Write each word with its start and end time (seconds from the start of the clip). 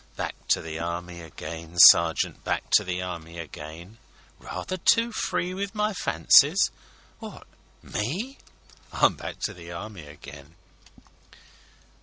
Back 0.15 0.47
to 0.47 0.63
the 0.63 0.79
Army 0.79 1.21
again, 1.21 1.77
sergeant, 1.91 2.43
Back 2.43 2.71
to 2.71 2.83
the 2.83 3.03
Army 3.03 3.37
again. 3.37 3.99
Rather 4.39 4.77
too 4.77 5.11
free 5.11 5.53
with 5.53 5.75
my 5.75 5.93
fancies? 5.93 6.71
Wot 7.19 7.45
me? 7.83 8.39
I'm 8.91 9.15
back 9.15 9.37
to 9.41 9.53
the 9.53 9.71
Army 9.71 10.07
again! 10.07 10.55